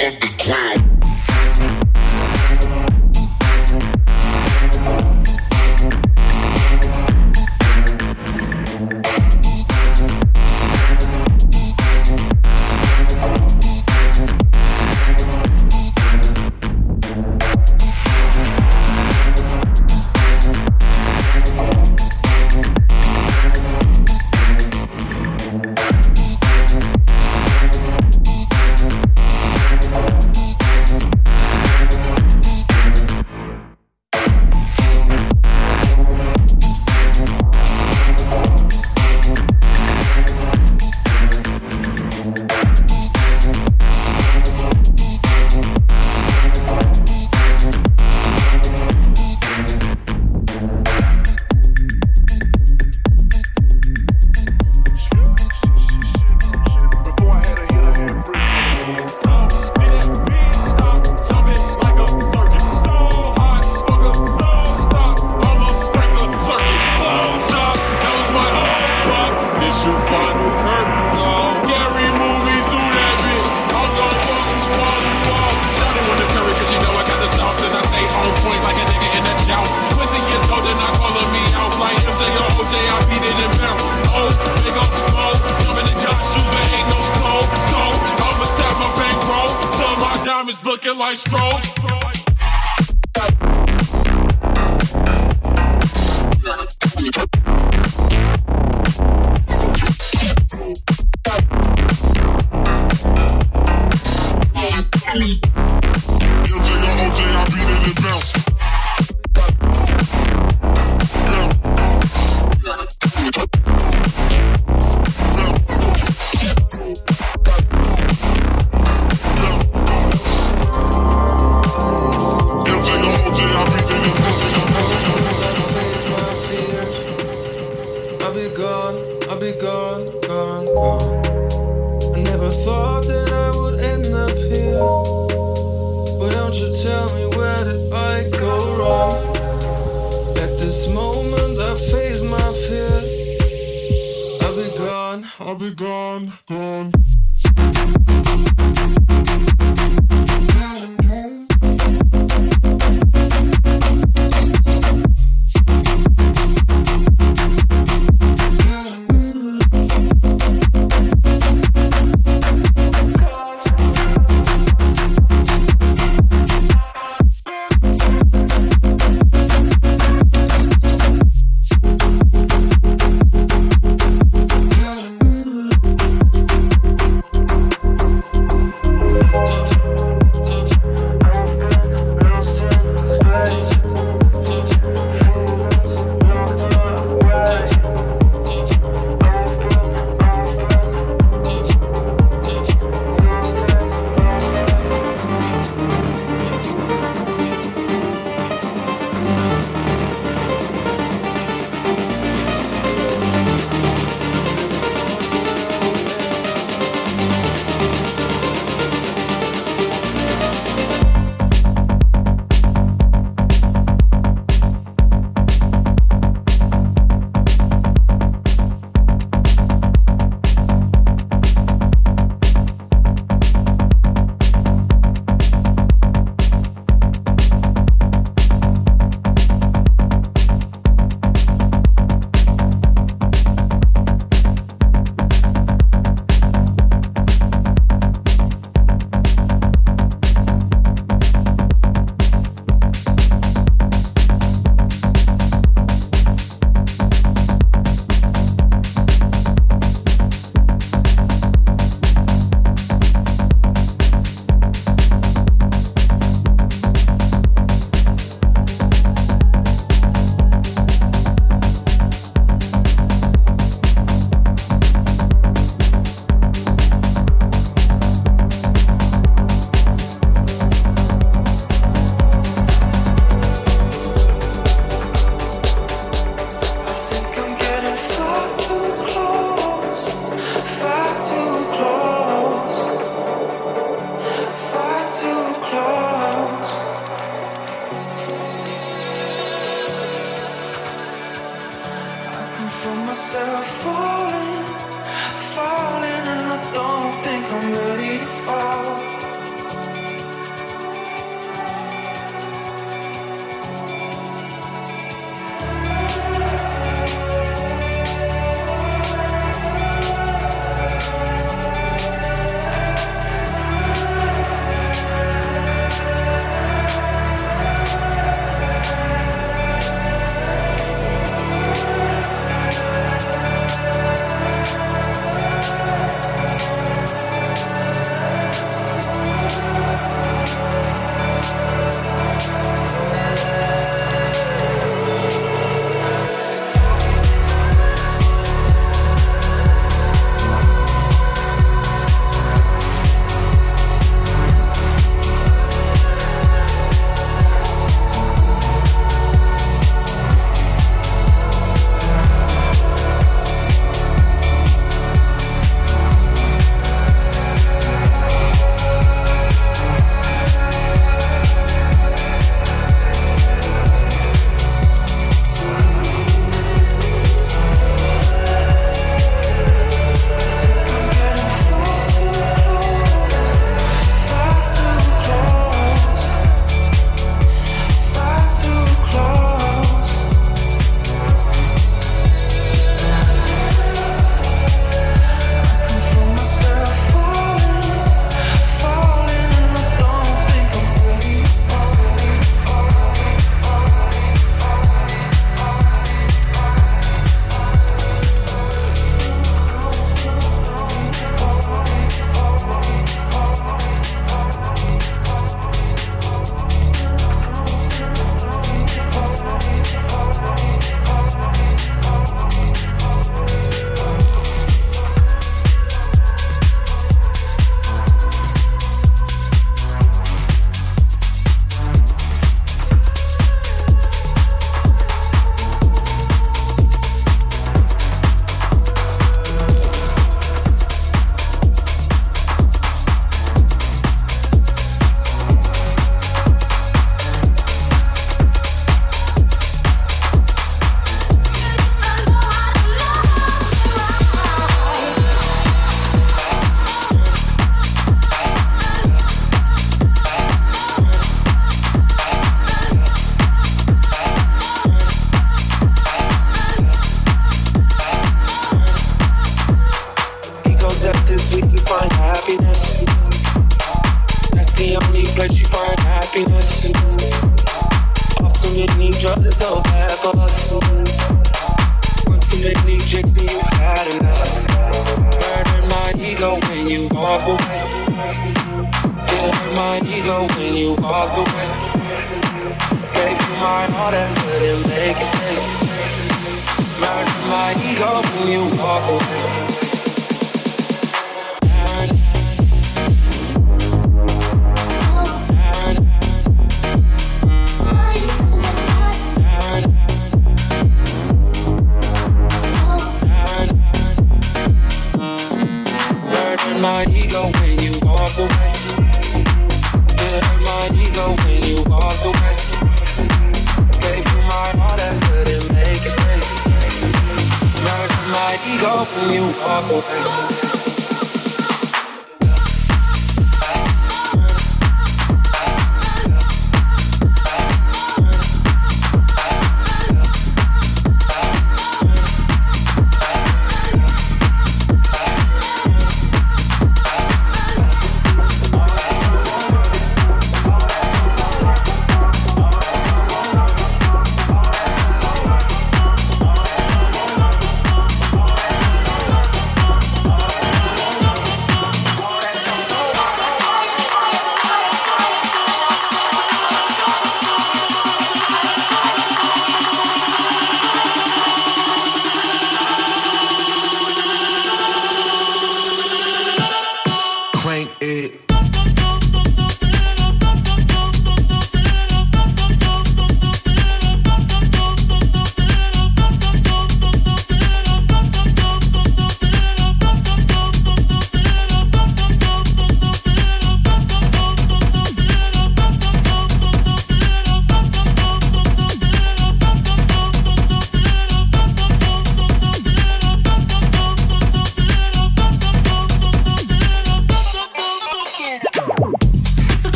[0.00, 0.29] should be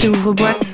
[0.00, 0.08] Rage.
[0.08, 0.60] Ouvre-boîte.
[0.60, 0.69] que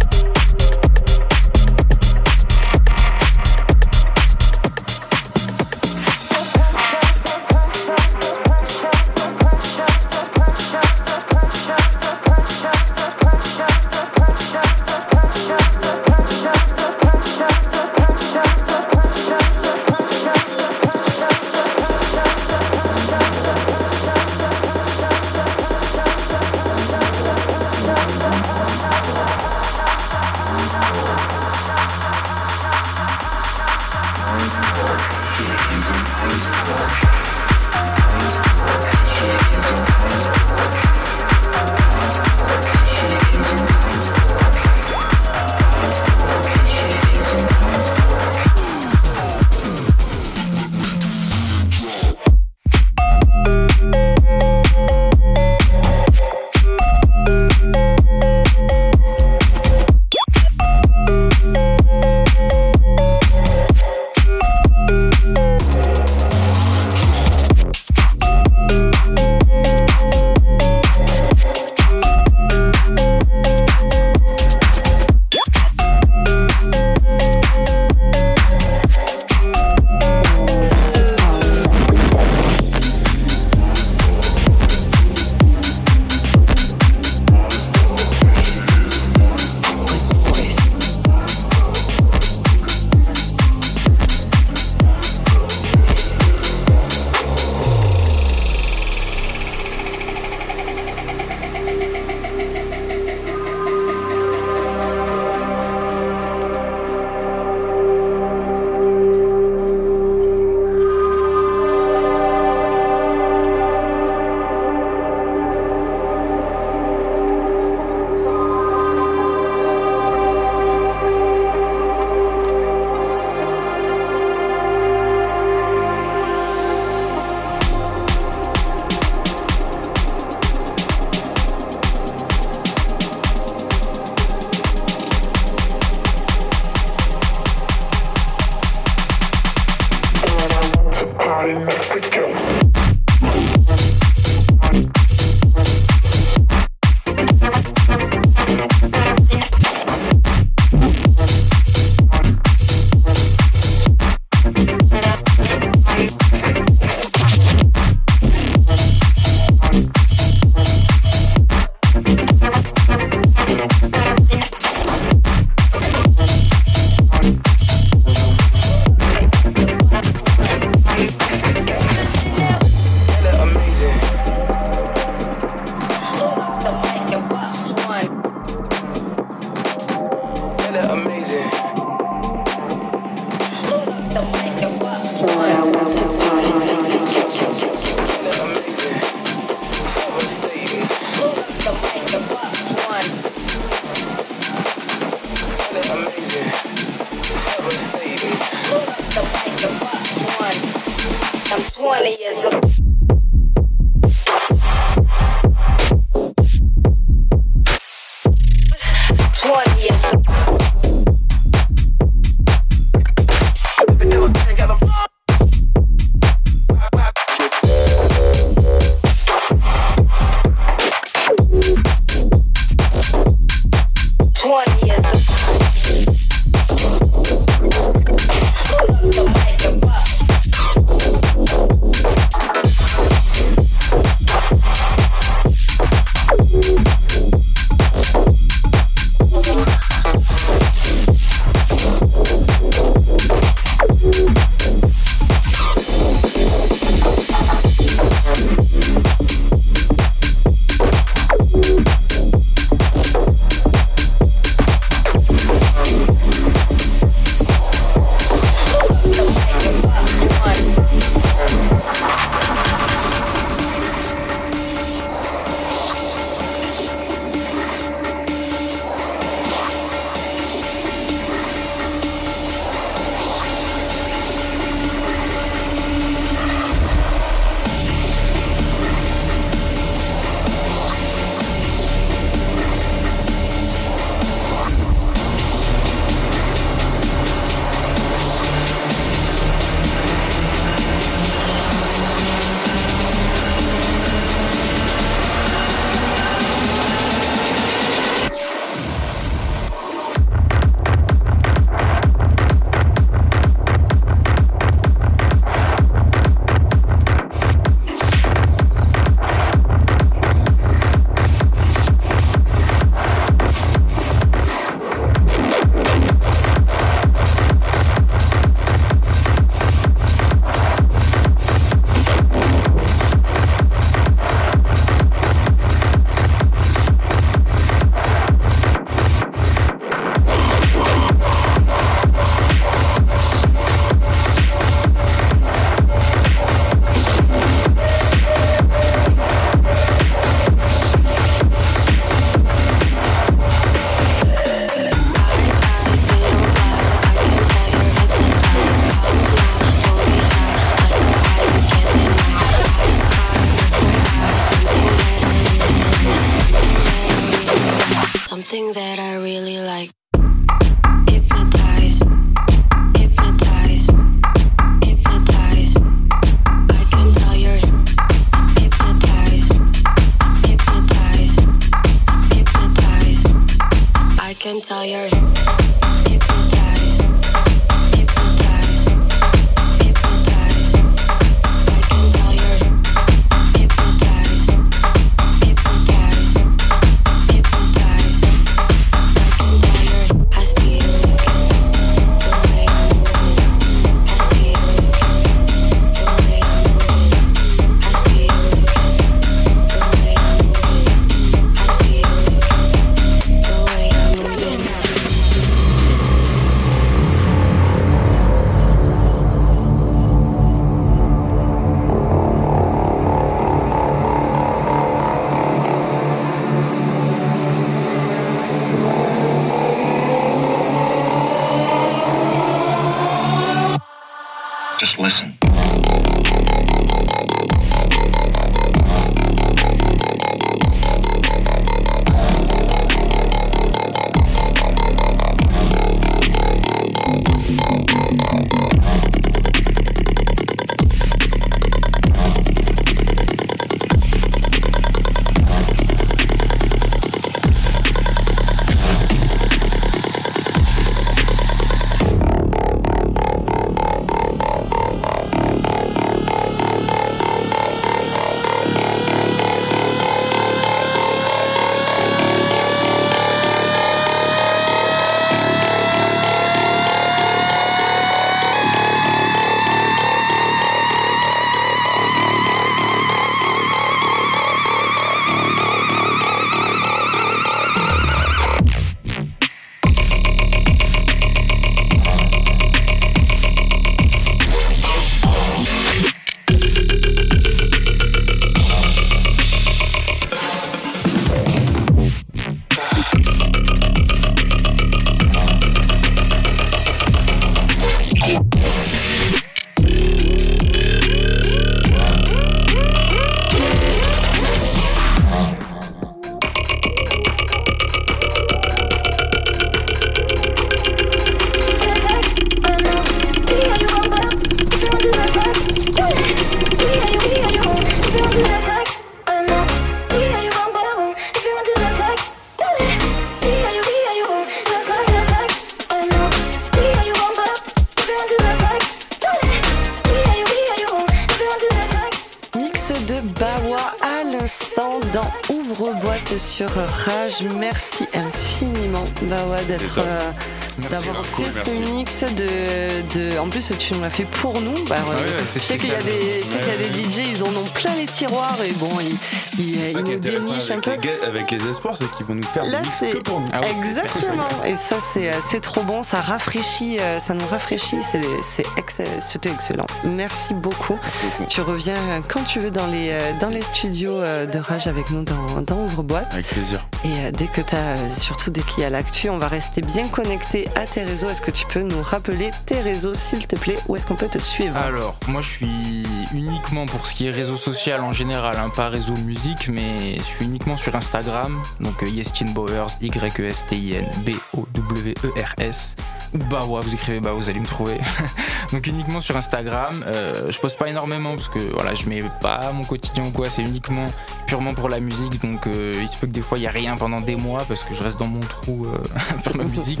[542.46, 543.38] de, de.
[543.38, 544.74] En plus, tu nous l'as fait pour nous.
[544.88, 547.42] Bah, ouais, je c'est sais qu'il y a des, y a Ouais, des DJ, ils
[547.42, 551.08] en ont plein les tiroirs et bon, ils, nous dénichent un avec peu.
[551.08, 553.46] les, avec les espoirs, c'est qu'ils vont nous faire Là, des que pour nous.
[553.52, 554.48] Ah ouais, Exactement.
[554.66, 556.02] Et ça, c'est euh, c'est trop bon.
[556.02, 557.98] Ça rafraîchit, euh, ça nous rafraîchit.
[558.10, 558.20] C'est
[558.56, 559.10] c'est excellent.
[559.20, 559.86] C'était excellent.
[560.04, 560.94] Merci beaucoup.
[560.94, 561.44] beaucoup.
[561.48, 564.86] Tu reviens euh, quand tu veux dans les euh, dans les studios euh, de Rage
[564.86, 566.32] avec nous dans, dans Ouvre Boîte.
[566.32, 566.86] Avec plaisir.
[567.04, 569.80] Et euh, dès que tu as, surtout dès qu'il y a l'actu, on va rester
[569.80, 571.28] bien connecté à tes réseaux.
[571.28, 572.31] Est-ce que tu peux nous rappeler
[572.66, 573.76] tes réseaux, s'il te plaît.
[573.88, 576.02] Où est-ce qu'on peut te suivre Alors, moi je suis
[576.34, 580.22] uniquement pour ce qui est réseau social en général, hein, pas réseau musique, mais je
[580.22, 585.96] suis uniquement sur Instagram, donc euh, Yestin Bowers, Y-E-S-T-I-N B-O-W-E-R-S,
[586.34, 587.98] ou Bawa, vous écrivez Bawa, vous allez me trouver.
[588.72, 592.72] donc uniquement sur Instagram, euh, je poste pas énormément parce que voilà, je mets pas
[592.72, 594.06] mon quotidien ou quoi, c'est uniquement
[594.46, 596.70] purement pour la musique, donc euh, il se peut que des fois il y a
[596.70, 600.00] rien pendant des mois parce que je reste dans mon trou euh, ma musique.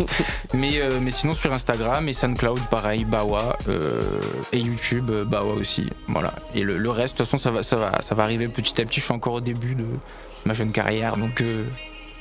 [0.54, 3.56] Mais, euh, mais sinon sur Instagram et SoundCloud, pareil, Bawa.
[3.68, 4.02] euh,
[4.52, 5.88] et YouTube, euh, Bawa aussi.
[6.08, 6.34] Voilà.
[6.54, 8.80] Et le, le reste, de toute façon, ça va, ça, va, ça va arriver petit
[8.80, 9.00] à petit.
[9.00, 9.86] Je suis encore au début de
[10.44, 11.16] ma jeune carrière.
[11.16, 11.42] Donc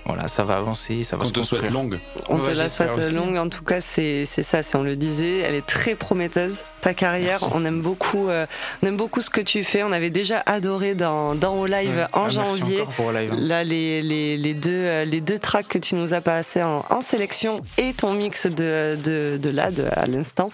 [0.05, 1.03] voilà, ça va avancer.
[1.03, 1.99] Ça va On se te souhaite longue.
[2.29, 3.13] On Ouais, te la souhaite aussi.
[3.13, 3.37] longue.
[3.37, 4.61] En tout cas, c'est c'est ça.
[4.61, 6.57] Si on le disait, elle est très prometteuse.
[6.81, 7.45] Ta carrière, Merci.
[7.53, 8.27] on aime beaucoup.
[8.29, 8.47] euh,
[8.81, 9.83] on aime beaucoup ce que tu fais.
[9.83, 12.05] On avait déjà adoré dans dans au live Ouais.
[12.13, 12.83] en Ah, janvier.
[12.95, 13.31] pour live.
[13.37, 16.83] Là, les, les, les, deux, euh, les deux tracks que tu nous as passés en,
[16.89, 20.49] en sélection et ton mix de, de, de là, de, à l'instant,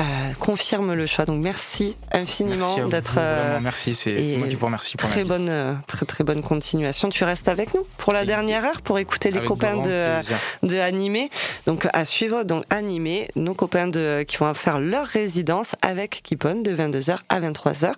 [0.00, 1.26] euh, confirment le choix.
[1.26, 3.16] Donc merci infiniment d'être.
[3.18, 7.10] euh, merci, c'est moi qui vous remercie pour Très bonne, euh, très très bonne continuation.
[7.10, 10.38] Tu restes avec nous pour la dernière heure pour écouter les copains de, plaisir.
[10.62, 11.30] de Animé.
[11.66, 16.62] Donc à suivre, donc Animé, nos copains de, qui vont faire leur résidence avec Kipon
[16.62, 17.92] de 22h à 23h,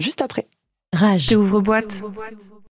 [0.00, 0.46] juste après.
[0.92, 1.32] Rage.
[1.36, 1.94] Ouvre boîte.